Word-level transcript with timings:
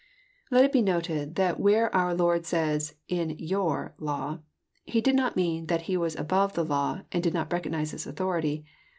Let 0.49 0.65
it 0.65 0.71
be 0.71 0.81
noted, 0.81 1.35
that 1.35 1.59
where 1.59 1.93
our 1.95 2.15
Lord 2.15 2.43
says 2.47 2.95
in 3.07 3.37
youb 3.37 3.93
law, 3.99 4.39
He 4.83 4.99
did 4.99 5.13
not 5.13 5.35
mean 5.35 5.67
that 5.67 5.83
He 5.83 5.95
was 5.95 6.15
above 6.15 6.53
the 6.53 6.65
law 6.65 7.01
and 7.11 7.21
did 7.21 7.35
not 7.35 7.51
recogw 7.51 7.69
nize 7.69 7.93
its 7.93 8.07
authority. 8.07 8.65